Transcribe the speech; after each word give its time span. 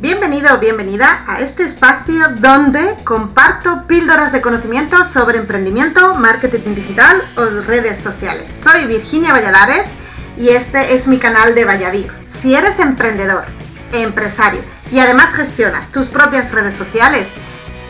Bienvenido 0.00 0.54
o 0.54 0.60
bienvenida 0.60 1.24
a 1.26 1.40
este 1.40 1.64
espacio 1.64 2.28
donde 2.40 2.94
comparto 3.02 3.84
píldoras 3.88 4.32
de 4.32 4.40
conocimiento 4.40 5.02
sobre 5.02 5.38
emprendimiento, 5.38 6.14
marketing 6.14 6.76
digital 6.76 7.20
o 7.36 7.66
redes 7.66 7.98
sociales. 7.98 8.48
Soy 8.48 8.86
Virginia 8.86 9.32
Valladares 9.32 9.88
y 10.36 10.50
este 10.50 10.94
es 10.94 11.08
mi 11.08 11.18
canal 11.18 11.56
de 11.56 11.64
Vallavir. 11.64 12.12
Si 12.26 12.54
eres 12.54 12.78
emprendedor, 12.78 13.46
empresario 13.92 14.62
y 14.92 15.00
además 15.00 15.34
gestionas 15.34 15.90
tus 15.90 16.06
propias 16.06 16.52
redes 16.52 16.74
sociales, 16.74 17.28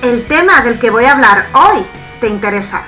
el 0.03 0.27
tema 0.27 0.63
del 0.63 0.79
que 0.79 0.89
voy 0.89 1.05
a 1.05 1.13
hablar 1.13 1.45
hoy 1.53 1.85
te 2.23 2.29
interesa. 2.29 2.85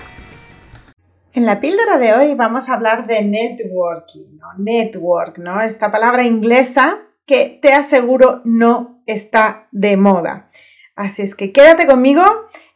En 1.35 1.45
la 1.45 1.61
píldora 1.61 1.99
de 1.99 2.15
hoy 2.15 2.35
vamos 2.35 2.71
a 2.71 2.73
hablar 2.73 3.07
de 3.07 3.23
networking. 3.23 4.39
Network, 4.57 5.37
¿no? 5.37 5.61
Esta 5.61 5.93
palabra 5.93 6.25
inglesa 6.25 7.01
que 7.27 7.59
te 7.61 7.75
aseguro 7.75 8.41
no 8.45 9.00
está 9.13 9.69
de 9.71 9.97
moda. 9.97 10.51
Así 10.97 11.23
es 11.23 11.35
que 11.35 11.53
quédate 11.53 11.87
conmigo 11.87 12.25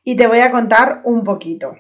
y 0.03 0.17
te 0.17 0.27
voy 0.27 0.41
a 0.41 0.51
contar 0.51 1.01
un 1.05 1.25
poquito. 1.25 1.77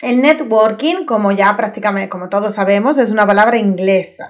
El 0.00 0.20
networking, 0.20 1.06
como 1.06 1.32
ya 1.32 1.56
prácticamente, 1.56 2.08
como 2.08 2.28
todos 2.28 2.54
sabemos, 2.54 2.98
es 2.98 3.10
una 3.10 3.26
palabra 3.26 3.56
inglesa. 3.56 4.28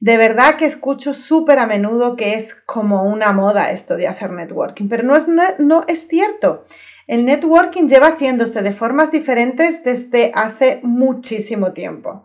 De 0.00 0.16
verdad 0.16 0.56
que 0.56 0.66
escucho 0.66 1.14
súper 1.14 1.58
a 1.58 1.66
menudo 1.66 2.16
que 2.16 2.34
es 2.34 2.54
como 2.54 3.04
una 3.04 3.32
moda 3.32 3.70
esto 3.70 3.96
de 3.96 4.06
hacer 4.06 4.30
networking, 4.30 4.88
pero 4.88 5.02
no 5.02 5.16
es, 5.16 5.26
no 5.28 5.84
es 5.88 6.08
cierto. 6.08 6.66
El 7.06 7.24
networking 7.24 7.88
lleva 7.88 8.08
haciéndose 8.08 8.62
de 8.62 8.72
formas 8.72 9.12
diferentes 9.12 9.82
desde 9.84 10.32
hace 10.34 10.80
muchísimo 10.82 11.72
tiempo. 11.72 12.24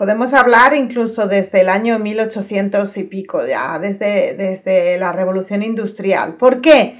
Podemos 0.00 0.32
hablar 0.32 0.74
incluso 0.74 1.28
desde 1.28 1.60
el 1.60 1.68
año 1.68 1.98
1800 1.98 2.96
y 2.96 3.04
pico, 3.04 3.46
ya 3.46 3.78
desde, 3.78 4.32
desde 4.32 4.96
la 4.96 5.12
revolución 5.12 5.62
industrial. 5.62 6.36
¿Por 6.36 6.62
qué? 6.62 6.98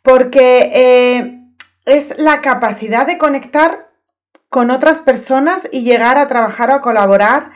Porque 0.00 0.70
eh, 0.72 1.38
es 1.84 2.14
la 2.16 2.40
capacidad 2.40 3.06
de 3.06 3.18
conectar 3.18 3.90
con 4.48 4.70
otras 4.70 5.02
personas 5.02 5.68
y 5.70 5.82
llegar 5.82 6.16
a 6.16 6.28
trabajar 6.28 6.70
o 6.70 6.76
a 6.76 6.80
colaborar 6.80 7.50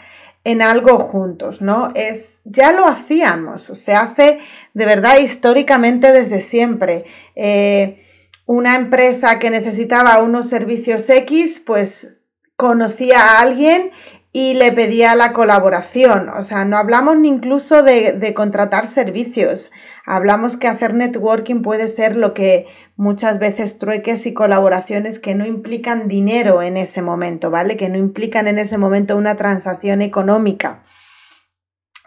en 0.44 0.60
algo 0.60 0.98
juntos, 0.98 1.62
¿no? 1.62 1.90
Es, 1.94 2.40
ya 2.44 2.70
lo 2.70 2.86
hacíamos, 2.86 3.62
se 3.62 3.94
hace 3.94 4.40
de 4.74 4.84
verdad 4.84 5.16
históricamente 5.16 6.12
desde 6.12 6.42
siempre. 6.42 7.06
Eh, 7.36 8.04
una 8.44 8.76
empresa 8.76 9.38
que 9.38 9.48
necesitaba 9.48 10.18
unos 10.18 10.50
servicios 10.50 11.08
X, 11.08 11.62
pues 11.64 12.20
conocía 12.56 13.20
a 13.20 13.40
alguien 13.40 13.90
y 14.36 14.54
le 14.54 14.72
pedía 14.72 15.14
la 15.14 15.32
colaboración. 15.32 16.28
O 16.28 16.42
sea, 16.42 16.64
no 16.64 16.76
hablamos 16.76 17.16
ni 17.16 17.28
incluso 17.28 17.84
de, 17.84 18.34
contratar 18.34 18.84
servicios. 18.84 19.70
Hablamos 20.04 20.56
que 20.56 20.66
hacer 20.66 20.92
networking 20.92 21.62
puede 21.62 21.86
ser 21.86 22.16
lo 22.16 22.34
que 22.34 22.66
muchas 22.96 23.38
veces 23.38 23.78
trueques 23.78 24.26
y 24.26 24.34
colaboraciones 24.34 25.20
que 25.20 25.36
no 25.36 25.46
implican 25.46 26.08
dinero 26.08 26.62
en 26.62 26.76
ese 26.76 27.00
momento, 27.00 27.52
¿vale? 27.52 27.76
Que 27.76 27.88
no 27.88 27.96
implican 27.96 28.48
en 28.48 28.58
ese 28.58 28.76
momento 28.76 29.16
una 29.16 29.36
transacción 29.36 30.02
económica. 30.02 30.82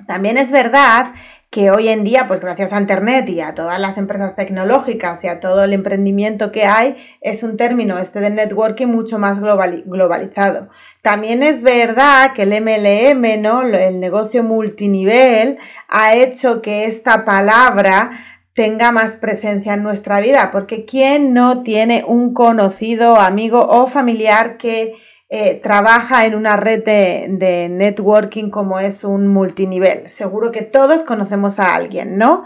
También 0.06 0.38
es 0.38 0.52
verdad 0.52 1.14
que 1.58 1.72
hoy 1.72 1.90
en 1.90 2.04
día, 2.04 2.28
pues 2.28 2.40
gracias 2.40 2.72
a 2.72 2.80
Internet 2.80 3.28
y 3.30 3.42
a 3.42 3.56
todas 3.56 3.80
las 3.80 3.98
empresas 3.98 4.36
tecnológicas 4.36 5.24
y 5.24 5.28
a 5.28 5.40
todo 5.40 5.64
el 5.64 5.74
emprendimiento 5.74 6.52
que 6.52 6.66
hay, 6.66 6.98
es 7.20 7.42
un 7.42 7.58
término 7.58 7.98
este 7.98 8.20
de 8.20 8.30
networking 8.30 8.86
mucho 8.86 9.18
más 9.18 9.40
globalizado. 9.40 10.70
También 11.02 11.42
es 11.42 11.64
verdad 11.64 12.34
que 12.34 12.44
el 12.44 12.50
MLM, 12.62 13.42
¿no? 13.42 13.64
el 13.64 14.00
negocio 14.00 14.44
multinivel, 14.44 15.58
ha 15.90 16.14
hecho 16.14 16.62
que 16.62 16.86
esta 16.86 17.26
palabra 17.26 18.12
tenga 18.54 18.92
más 18.92 19.16
presencia 19.16 19.74
en 19.74 19.82
nuestra 19.82 20.20
vida, 20.20 20.52
porque 20.52 20.86
¿quién 20.86 21.34
no 21.34 21.64
tiene 21.64 22.04
un 22.06 22.36
conocido, 22.36 23.16
amigo 23.16 23.68
o 23.68 23.88
familiar 23.88 24.58
que 24.58 24.94
eh, 25.30 25.60
trabaja 25.62 26.26
en 26.26 26.36
una 26.36 26.56
red 26.56 26.86
de, 26.86 27.68
networking 27.70 28.50
como 28.50 28.80
es 28.80 29.04
un 29.04 29.28
multinivel. 29.28 30.10
Seguro 30.10 30.52
que 30.52 30.62
todos 30.62 31.04
conocemos 31.04 31.60
a 31.60 31.76
alguien, 31.76 32.18
¿no? 32.18 32.46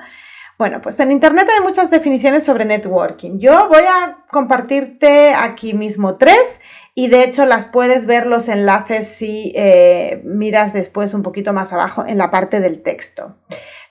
Bueno, 0.58 0.82
pues 0.82 1.00
en 1.00 1.12
Internet 1.12 1.48
hay 1.54 1.64
muchas 1.64 1.90
definiciones 1.92 2.44
sobre 2.44 2.66
networking. 2.66 3.40
Yo 3.40 3.68
voy 3.68 3.84
a 3.84 4.26
compartirte 4.32 5.34
aquí 5.34 5.74
mismo 5.74 6.18
tres 6.18 6.60
y 6.94 7.08
de 7.08 7.24
hecho 7.24 7.46
las 7.46 7.66
puedes 7.66 8.06
ver 8.06 8.28
los 8.28 8.48
enlaces 8.48 9.08
si 9.08 9.54
eh, 9.56 10.22
miras 10.24 10.74
después 10.74 11.14
un 11.14 11.24
poquito 11.24 11.54
más 11.54 11.74
abajo 11.74 12.06
en 12.06 12.18
la 12.18 12.32
parte 12.32 12.60
del 12.60 12.84
texto. 12.84 13.36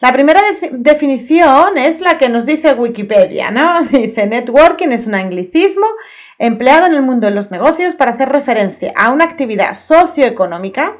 La 0.00 0.14
primera 0.14 0.40
definición 0.72 1.76
es 1.76 2.00
la 2.00 2.16
que 2.16 2.30
nos 2.30 2.46
dice 2.46 2.72
Wikipedia, 2.72 3.50
¿no? 3.50 3.82
Dice, 3.90 4.26
networking 4.26 4.88
es 4.88 5.06
un 5.06 5.14
anglicismo 5.14 5.86
empleado 6.38 6.86
en 6.86 6.94
el 6.94 7.02
mundo 7.02 7.26
de 7.26 7.34
los 7.34 7.50
negocios 7.50 7.94
para 7.96 8.12
hacer 8.12 8.30
referencia 8.30 8.94
a 8.96 9.10
una 9.10 9.24
actividad 9.24 9.74
socioeconómica 9.74 10.96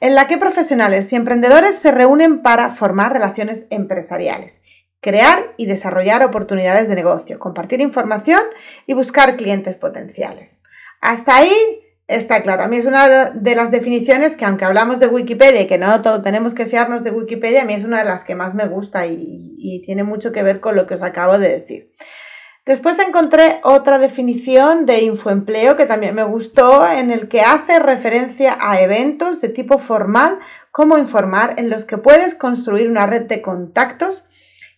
en 0.00 0.14
la 0.14 0.26
que 0.26 0.36
profesionales 0.36 1.10
y 1.12 1.16
emprendedores 1.16 1.76
se 1.76 1.92
reúnen 1.92 2.42
para 2.42 2.72
formar 2.72 3.14
relaciones 3.14 3.66
empresariales, 3.70 4.60
crear 5.00 5.54
y 5.56 5.64
desarrollar 5.64 6.22
oportunidades 6.22 6.88
de 6.88 6.94
negocio, 6.94 7.38
compartir 7.38 7.80
información 7.80 8.42
y 8.86 8.92
buscar 8.92 9.36
clientes 9.36 9.76
potenciales. 9.76 10.60
Hasta 11.00 11.36
ahí 11.36 11.81
está 12.08 12.42
claro. 12.42 12.64
A 12.64 12.68
mí 12.68 12.76
es 12.76 12.86
una 12.86 13.30
de 13.30 13.54
las 13.54 13.70
definiciones 13.70 14.36
que 14.36 14.44
aunque 14.44 14.64
hablamos 14.64 15.00
de 15.00 15.06
Wikipedia 15.06 15.62
y 15.62 15.66
que 15.66 15.78
no 15.78 16.02
todo 16.02 16.22
tenemos 16.22 16.54
que 16.54 16.66
fiarnos 16.66 17.02
de 17.02 17.10
Wikipedia, 17.10 17.62
a 17.62 17.64
mí 17.64 17.74
es 17.74 17.84
una 17.84 17.98
de 17.98 18.04
las 18.04 18.24
que 18.24 18.34
más 18.34 18.54
me 18.54 18.66
gusta 18.66 19.06
y, 19.06 19.82
tiene 19.84 20.02
mucho 20.02 20.32
que 20.32 20.42
ver 20.42 20.60
con 20.60 20.76
lo 20.76 20.86
que 20.86 20.94
os 20.94 21.02
acabo 21.02 21.38
de 21.38 21.48
decir. 21.48 21.92
Después 22.66 22.98
encontré 22.98 23.60
otra 23.64 23.98
definición 23.98 24.86
de 24.86 25.02
infoempleo 25.02 25.76
que 25.76 25.86
también 25.86 26.14
me 26.14 26.22
gustó, 26.22 26.86
en 26.86 27.10
el 27.10 27.28
que 27.28 27.40
hace 27.40 27.78
referencia 27.78 28.56
a 28.60 28.80
eventos 28.80 29.40
de 29.40 29.48
tipo 29.48 29.78
formal 29.78 30.38
como 30.70 30.98
informar 30.98 31.54
en 31.58 31.70
los 31.70 31.84
que 31.84 31.98
puedes 31.98 32.34
construir 32.34 32.88
una 32.88 33.06
red 33.06 33.22
de 33.22 33.42
contactos 33.42 34.24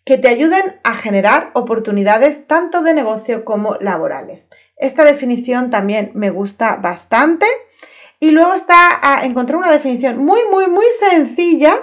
que 0.04 0.18
te 0.18 0.28
ayuden 0.28 0.80
a 0.84 0.94
generar 0.94 1.50
oportunidades 1.54 2.46
tanto 2.46 2.82
de 2.82 2.94
negocio 2.94 3.44
como 3.44 3.76
laborales. 3.80 4.48
Esta 4.76 5.04
definición 5.04 5.70
también 5.70 6.10
me 6.14 6.30
gusta 6.30 6.76
bastante. 6.76 7.46
Y 8.20 8.30
luego 8.30 8.54
está, 8.54 9.00
encontré 9.22 9.56
una 9.56 9.72
definición 9.72 10.18
muy, 10.24 10.40
muy, 10.50 10.66
muy 10.66 10.86
sencilla 10.98 11.82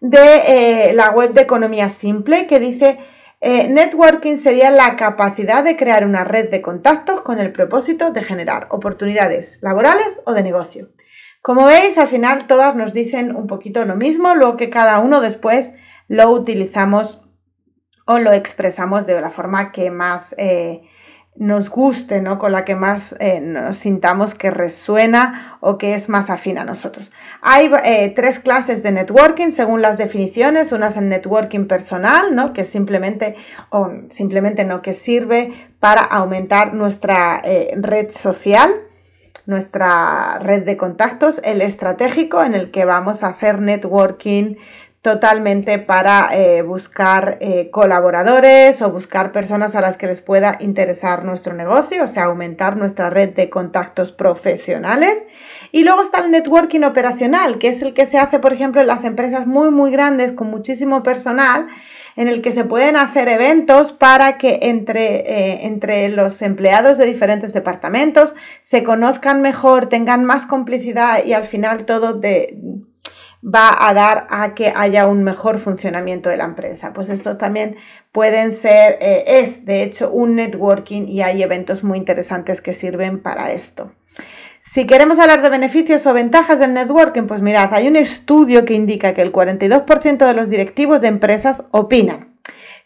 de 0.00 0.42
eh, 0.46 0.92
la 0.92 1.10
web 1.10 1.32
de 1.32 1.42
Economía 1.42 1.88
Simple 1.88 2.46
que 2.46 2.60
dice 2.60 2.98
eh, 3.40 3.68
networking 3.68 4.36
sería 4.36 4.70
la 4.70 4.96
capacidad 4.96 5.62
de 5.62 5.76
crear 5.76 6.06
una 6.06 6.24
red 6.24 6.50
de 6.50 6.62
contactos 6.62 7.20
con 7.20 7.38
el 7.38 7.52
propósito 7.52 8.10
de 8.10 8.22
generar 8.22 8.68
oportunidades 8.70 9.58
laborales 9.60 10.20
o 10.24 10.32
de 10.32 10.42
negocio. 10.42 10.88
Como 11.42 11.66
veis, 11.66 11.98
al 11.98 12.08
final 12.08 12.46
todas 12.46 12.74
nos 12.74 12.92
dicen 12.92 13.36
un 13.36 13.46
poquito 13.46 13.84
lo 13.84 13.94
mismo, 13.94 14.34
lo 14.34 14.56
que 14.56 14.70
cada 14.70 14.98
uno 14.98 15.20
después 15.20 15.72
lo 16.08 16.30
utilizamos 16.30 17.22
o 18.06 18.18
lo 18.18 18.32
expresamos 18.32 19.06
de 19.06 19.20
la 19.20 19.30
forma 19.30 19.70
que 19.70 19.90
más 19.90 20.34
eh, 20.38 20.82
nos 21.38 21.70
guste, 21.70 22.20
¿no? 22.20 22.38
Con 22.38 22.52
la 22.52 22.64
que 22.64 22.74
más 22.74 23.14
eh, 23.20 23.40
nos 23.40 23.78
sintamos 23.78 24.34
que 24.34 24.50
resuena 24.50 25.58
o 25.60 25.78
que 25.78 25.94
es 25.94 26.08
más 26.08 26.30
afín 26.30 26.58
a 26.58 26.64
nosotros. 26.64 27.12
Hay 27.42 27.70
eh, 27.84 28.12
tres 28.14 28.38
clases 28.38 28.82
de 28.82 28.92
networking 28.92 29.50
según 29.50 29.82
las 29.82 29.98
definiciones. 29.98 30.72
Una 30.72 30.88
es 30.88 30.96
el 30.96 31.08
networking 31.08 31.66
personal, 31.66 32.34
¿no? 32.34 32.52
Que 32.52 32.64
simplemente, 32.64 33.36
o 33.70 33.90
simplemente 34.10 34.64
no, 34.64 34.82
que 34.82 34.94
sirve 34.94 35.52
para 35.78 36.02
aumentar 36.02 36.74
nuestra 36.74 37.40
eh, 37.44 37.74
red 37.76 38.10
social 38.10 38.82
nuestra 39.46 40.40
red 40.40 40.64
de 40.64 40.76
contactos, 40.76 41.40
el 41.44 41.62
estratégico 41.62 42.42
en 42.42 42.54
el 42.54 42.72
que 42.72 42.84
vamos 42.84 43.22
a 43.22 43.28
hacer 43.28 43.60
networking 43.60 44.56
totalmente 45.06 45.78
para 45.78 46.30
eh, 46.32 46.62
buscar 46.62 47.38
eh, 47.38 47.70
colaboradores 47.70 48.82
o 48.82 48.90
buscar 48.90 49.30
personas 49.30 49.76
a 49.76 49.80
las 49.80 49.96
que 49.96 50.08
les 50.08 50.20
pueda 50.20 50.56
interesar 50.58 51.24
nuestro 51.24 51.54
negocio, 51.54 52.02
o 52.02 52.08
sea, 52.08 52.24
aumentar 52.24 52.76
nuestra 52.76 53.08
red 53.08 53.28
de 53.28 53.48
contactos 53.48 54.10
profesionales. 54.10 55.24
Y 55.70 55.84
luego 55.84 56.02
está 56.02 56.24
el 56.24 56.32
networking 56.32 56.82
operacional, 56.82 57.58
que 57.58 57.68
es 57.68 57.82
el 57.82 57.94
que 57.94 58.04
se 58.04 58.18
hace, 58.18 58.40
por 58.40 58.52
ejemplo, 58.52 58.80
en 58.80 58.88
las 58.88 59.04
empresas 59.04 59.46
muy, 59.46 59.70
muy 59.70 59.92
grandes 59.92 60.32
con 60.32 60.50
muchísimo 60.50 61.04
personal, 61.04 61.68
en 62.16 62.26
el 62.26 62.42
que 62.42 62.50
se 62.50 62.64
pueden 62.64 62.96
hacer 62.96 63.28
eventos 63.28 63.92
para 63.92 64.38
que 64.38 64.58
entre, 64.62 65.18
eh, 65.20 65.66
entre 65.66 66.08
los 66.08 66.42
empleados 66.42 66.98
de 66.98 67.06
diferentes 67.06 67.52
departamentos 67.52 68.34
se 68.60 68.82
conozcan 68.82 69.40
mejor, 69.40 69.86
tengan 69.86 70.24
más 70.24 70.46
complicidad 70.46 71.24
y 71.24 71.32
al 71.32 71.44
final 71.44 71.84
todo 71.84 72.12
de 72.14 72.58
va 73.46 73.70
a 73.88 73.94
dar 73.94 74.26
a 74.28 74.54
que 74.54 74.72
haya 74.74 75.06
un 75.06 75.22
mejor 75.22 75.58
funcionamiento 75.58 76.28
de 76.28 76.36
la 76.36 76.44
empresa. 76.44 76.92
Pues 76.92 77.08
estos 77.08 77.38
también 77.38 77.76
pueden 78.10 78.50
ser, 78.50 78.98
eh, 79.00 79.24
es 79.40 79.64
de 79.64 79.82
hecho 79.82 80.10
un 80.10 80.34
networking 80.34 81.06
y 81.06 81.22
hay 81.22 81.42
eventos 81.42 81.84
muy 81.84 81.98
interesantes 81.98 82.60
que 82.60 82.74
sirven 82.74 83.20
para 83.20 83.52
esto. 83.52 83.92
Si 84.60 84.84
queremos 84.84 85.18
hablar 85.20 85.42
de 85.42 85.48
beneficios 85.48 86.04
o 86.06 86.12
ventajas 86.12 86.58
del 86.58 86.74
networking, 86.74 87.22
pues 87.22 87.40
mirad, 87.40 87.72
hay 87.72 87.86
un 87.86 87.96
estudio 87.96 88.64
que 88.64 88.74
indica 88.74 89.14
que 89.14 89.22
el 89.22 89.32
42% 89.32 90.26
de 90.26 90.34
los 90.34 90.50
directivos 90.50 91.00
de 91.00 91.08
empresas 91.08 91.62
opinan 91.70 92.35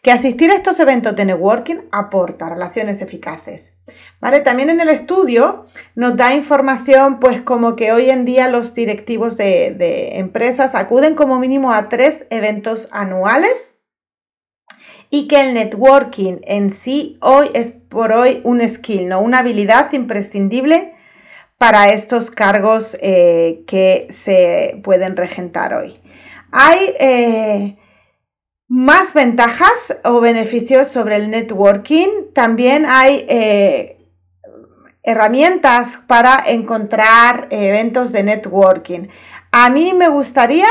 que 0.02 0.10
asistir 0.10 0.50
a 0.50 0.54
estos 0.54 0.80
eventos 0.80 1.14
de 1.16 1.24
networking 1.24 1.76
aporta 1.92 2.48
relaciones 2.48 3.02
eficaces. 3.02 3.76
¿Vale? 4.20 4.40
También 4.40 4.70
en 4.70 4.80
el 4.80 4.88
estudio 4.88 5.66
nos 5.94 6.16
da 6.16 6.34
información, 6.34 7.20
pues 7.20 7.40
como 7.42 7.76
que 7.76 7.92
hoy 7.92 8.10
en 8.10 8.24
día 8.24 8.48
los 8.48 8.74
directivos 8.74 9.36
de, 9.36 10.18
empresas 10.18 10.74
acuden 10.74 11.14
como 11.14 11.38
mínimo 11.38 11.72
a 11.72 11.88
tres 11.88 12.24
eventos 12.30 12.88
anuales 12.90 13.74
y 15.10 15.26
que 15.26 15.40
el 15.40 15.54
networking 15.54 16.38
en 16.42 16.70
sí 16.70 17.18
hoy 17.20 17.50
es 17.54 17.72
por 17.72 18.12
hoy 18.12 18.40
un 18.44 18.66
skill, 18.66 19.08
¿no? 19.08 19.20
una 19.20 19.40
habilidad 19.40 19.92
imprescindible 19.92 20.94
para 21.58 21.92
estos 21.92 22.30
cargos 22.30 22.96
eh, 23.00 23.64
que 23.66 24.06
se 24.10 24.80
pueden 24.82 25.16
regentar 25.16 25.74
hoy. 25.74 26.00
Hay 26.52 26.94
eh, 26.98 27.76
más 28.70 29.12
ventajas 29.12 29.96
o 30.04 30.20
beneficios 30.20 30.88
sobre 30.88 31.16
el 31.16 31.28
networking. 31.28 32.32
También 32.32 32.86
hay 32.86 33.26
eh, 33.28 33.98
herramientas 35.02 35.98
para 36.06 36.42
encontrar 36.46 37.48
eventos 37.50 38.12
de 38.12 38.22
networking. 38.22 39.08
A 39.50 39.68
mí 39.70 39.92
me 39.92 40.08
gustaría 40.08 40.68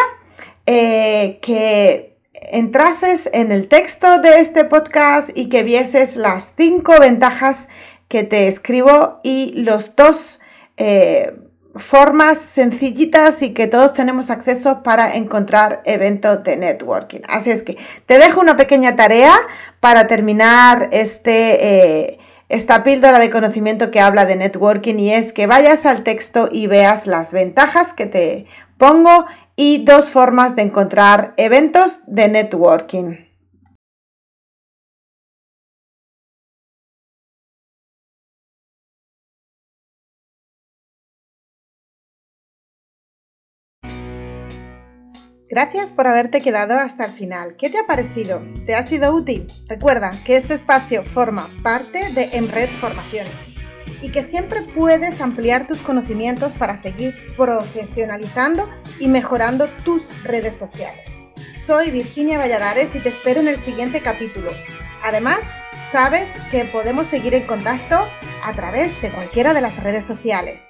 que 0.66 2.10
entrases 2.52 3.30
en 3.34 3.52
el 3.52 3.68
texto 3.68 4.20
de 4.20 4.40
este 4.40 4.64
podcast 4.64 5.30
y 5.36 5.50
que 5.50 5.64
vieses 5.64 6.16
las 6.16 6.54
cinco 6.56 6.94
ventajas 7.00 7.68
que 8.08 8.24
te 8.24 8.48
escribo 8.48 9.20
y 9.24 9.54
los 9.56 9.96
dos 9.96 10.40
eh, 10.78 11.34
formas 11.80 12.40
sencillitas 12.40 13.42
y 13.42 13.54
que 13.54 13.68
todos 13.68 13.94
tenemos 13.94 14.30
acceso 14.30 14.84
para 14.84 15.16
encontrar 15.16 15.82
eventos 15.86 16.44
de 16.44 16.58
networking. 16.58 17.22
Así 17.28 17.52
es 17.52 17.64
que 17.64 17.78
te 18.06 18.18
dejo 18.20 18.40
una 18.40 18.56
pequeña 18.56 18.96
tarea 18.96 19.40
para 19.80 20.08
terminar 20.08 20.90
este, 20.92 22.10
eh, 22.10 22.20
esta 22.50 22.84
píldora 22.84 23.20
de 23.20 23.30
conocimiento 23.30 23.92
que 23.92 24.00
habla 24.00 24.26
de 24.26 24.36
networking 24.36 24.96
y 24.96 25.14
es 25.14 25.34
que 25.34 25.48
vayas 25.48 25.86
al 25.86 26.04
texto 26.04 26.50
y 26.52 26.68
veas 26.68 27.08
las 27.08 27.32
ventajas 27.32 27.94
que 27.94 28.06
te 28.06 28.46
pongo 28.78 29.26
y 29.56 29.84
dos 29.84 30.10
formas 30.10 30.56
de 30.56 30.64
encontrar 30.64 31.34
eventos 31.38 32.00
de 32.08 32.28
networking. 32.30 33.29
Gracias 45.62 45.92
por 45.92 46.08
haberte 46.08 46.40
quedado 46.40 46.76
hasta 46.76 47.04
el 47.04 47.12
final. 47.12 47.58
¿Qué 47.58 47.70
te 47.70 47.80
ha 47.80 47.86
parecido? 47.86 48.42
¿Te 48.66 48.76
ha 48.76 48.88
sido 48.88 49.14
útil? 49.14 49.46
Recuerda 49.68 50.12
que 50.24 50.38
este 50.38 50.54
espacio 50.54 51.04
forma 51.04 51.50
parte 51.62 52.14
de 52.14 52.30
Emred 52.32 52.70
Formaciones 52.70 53.58
y 54.02 54.10
que 54.10 54.24
siempre 54.24 54.62
puedes 54.62 55.20
ampliar 55.20 55.68
tus 55.68 55.80
conocimientos 55.80 56.54
para 56.54 56.78
seguir 56.78 57.14
profesionalizando 57.36 58.70
y 59.02 59.10
mejorando 59.10 59.68
tus 59.84 60.02
redes 60.24 60.56
sociales. 60.56 61.02
Soy 61.66 61.92
Virginia 61.92 62.38
Valladares 62.38 62.96
y 62.96 63.00
te 63.00 63.10
espero 63.10 63.42
en 63.42 63.50
el 63.50 63.60
siguiente 63.60 64.00
capítulo. 64.00 64.52
Además, 65.04 65.40
sabes 65.92 66.30
que 66.52 66.64
podemos 66.64 67.06
seguir 67.08 67.34
en 67.34 67.46
contacto 67.46 67.98
a 68.46 68.54
través 68.54 69.02
de 69.02 69.12
cualquiera 69.12 69.54
de 69.54 69.60
las 69.60 69.76
redes 69.84 70.06
sociales. 70.06 70.69